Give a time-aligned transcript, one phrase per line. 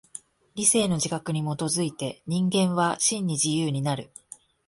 [0.55, 4.09] 理性の自覚に基づいて人間は真に自由になる。